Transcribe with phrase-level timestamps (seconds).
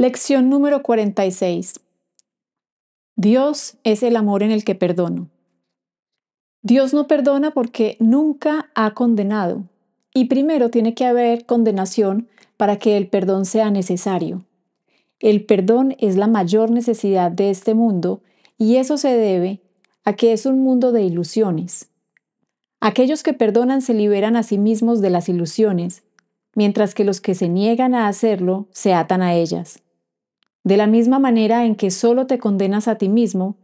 [0.00, 1.78] Lección número 46.
[3.16, 5.28] Dios es el amor en el que perdono.
[6.62, 9.64] Dios no perdona porque nunca ha condenado
[10.14, 14.46] y primero tiene que haber condenación para que el perdón sea necesario.
[15.18, 18.22] El perdón es la mayor necesidad de este mundo
[18.56, 19.60] y eso se debe
[20.04, 21.90] a que es un mundo de ilusiones.
[22.80, 26.04] Aquellos que perdonan se liberan a sí mismos de las ilusiones,
[26.54, 29.82] mientras que los que se niegan a hacerlo se atan a ellas.
[30.64, 33.56] De la misma manera en que solo te condenas a ti mismo,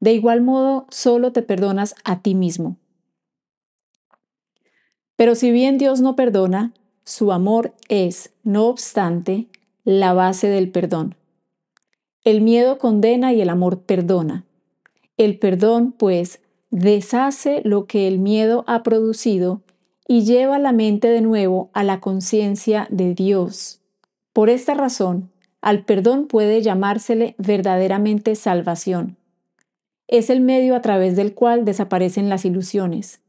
[0.00, 2.76] de igual modo solo te perdonas a ti mismo.
[5.16, 6.72] Pero si bien Dios no perdona,
[7.04, 9.48] su amor es, no obstante,
[9.84, 11.14] la base del perdón.
[12.24, 14.44] El miedo condena y el amor perdona.
[15.16, 16.40] El perdón, pues,
[16.70, 19.62] deshace lo que el miedo ha producido
[20.06, 23.80] y lleva la mente de nuevo a la conciencia de Dios.
[24.32, 29.16] Por esta razón, al perdón puede llamársele verdaderamente salvación.
[30.08, 33.20] Es el medio a través del cual desaparecen las ilusiones.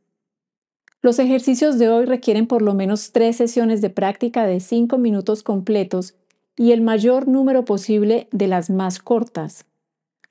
[1.02, 5.44] Los ejercicios de hoy requieren por lo menos tres sesiones de práctica de cinco minutos
[5.44, 6.16] completos
[6.58, 9.66] y el mayor número posible de las más cortas.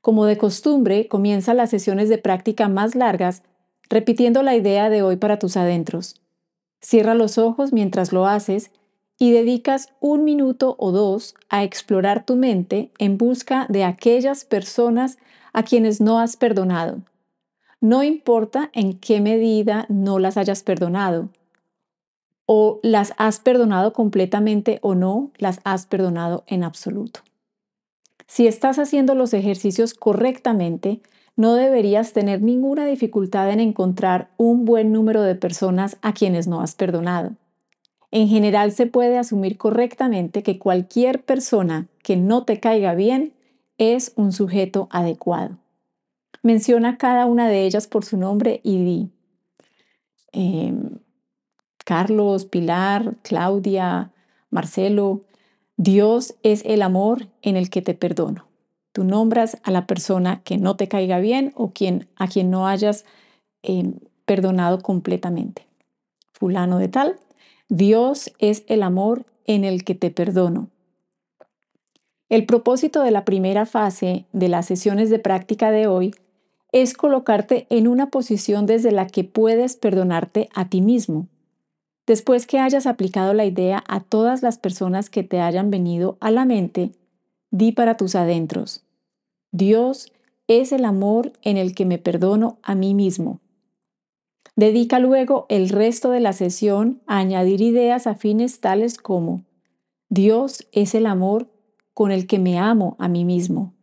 [0.00, 3.42] Como de costumbre, comienza las sesiones de práctica más largas
[3.90, 6.22] repitiendo la idea de hoy para tus adentros.
[6.80, 8.70] Cierra los ojos mientras lo haces
[9.22, 15.18] y dedicas un minuto o dos a explorar tu mente en busca de aquellas personas
[15.52, 17.02] a quienes no has perdonado.
[17.82, 21.28] No importa en qué medida no las hayas perdonado,
[22.46, 27.20] o las has perdonado completamente o no las has perdonado en absoluto.
[28.26, 31.02] Si estás haciendo los ejercicios correctamente,
[31.36, 36.62] no deberías tener ninguna dificultad en encontrar un buen número de personas a quienes no
[36.62, 37.36] has perdonado.
[38.10, 43.32] En general se puede asumir correctamente que cualquier persona que no te caiga bien
[43.78, 45.58] es un sujeto adecuado.
[46.42, 49.10] Menciona cada una de ellas por su nombre y di.
[50.32, 50.98] Em,
[51.84, 54.10] Carlos, Pilar, Claudia,
[54.50, 55.22] Marcelo,
[55.76, 58.46] Dios es el amor en el que te perdono.
[58.92, 62.66] Tú nombras a la persona que no te caiga bien o quien, a quien no
[62.66, 63.04] hayas
[63.62, 65.66] em, perdonado completamente.
[66.32, 67.18] Fulano de tal,
[67.68, 70.68] Dios es el amor en el que te perdono.
[72.28, 76.14] El propósito de la primera fase de las sesiones de práctica de hoy
[76.72, 81.26] es colocarte en una posición desde la que puedes perdonarte a ti mismo.
[82.06, 86.30] Después que hayas aplicado la idea a todas las personas que te hayan venido a
[86.30, 86.92] la mente,
[87.50, 88.84] di para tus adentros,
[89.52, 90.12] Dios
[90.46, 93.40] es el amor en el que me perdono a mí mismo.
[94.56, 99.44] Dedica luego el resto de la sesión a añadir ideas afines tales como
[100.08, 101.48] Dios es el amor
[101.94, 103.74] con el que me amo a mí mismo.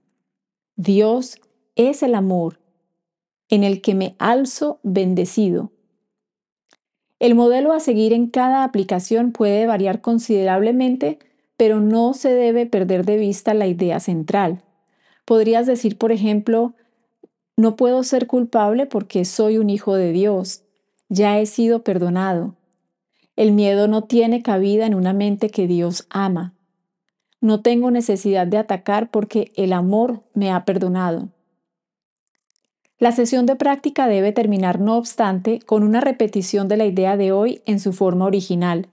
[0.76, 1.40] Dios
[1.76, 2.60] es el amor
[3.50, 5.72] en el que me alzo bendecido.
[7.20, 11.18] El modelo a seguir en cada aplicación puede variar considerablemente,
[11.56, 14.64] pero no se debe perder de vista la idea central.
[15.26, 16.76] Podrías decir, por ejemplo,
[17.58, 20.64] no puedo ser culpable porque soy un hijo de Dios
[21.10, 22.56] ya he sido perdonado.
[23.36, 26.54] El miedo no tiene cabida en una mente que Dios ama.
[27.40, 31.30] No tengo necesidad de atacar porque el amor me ha perdonado.
[33.00, 37.32] La sesión de práctica debe terminar, no obstante, con una repetición de la idea de
[37.32, 38.88] hoy en su forma original.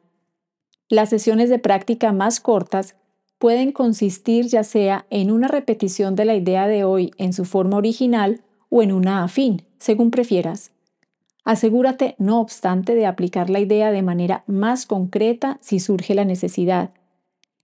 [0.90, 2.96] Las sesiones de práctica más cortas
[3.38, 7.78] pueden consistir ya sea en una repetición de la idea de hoy en su forma
[7.78, 8.43] original
[8.76, 10.72] o en una afín, según prefieras.
[11.44, 16.90] Asegúrate, no obstante, de aplicar la idea de manera más concreta si surge la necesidad.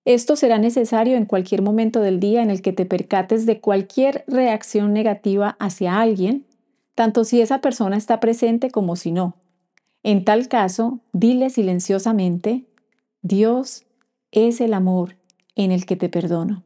[0.05, 4.23] Esto será necesario en cualquier momento del día en el que te percates de cualquier
[4.29, 6.47] reacción negativa hacia alguien,
[6.95, 9.35] tanto si esa persona está presente como si no.
[10.05, 12.67] En tal caso, dile silenciosamente,
[13.21, 13.85] Dios
[14.31, 15.17] es el amor
[15.57, 16.63] en el que te perdono.